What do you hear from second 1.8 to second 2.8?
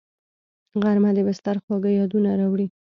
یادونه راوړي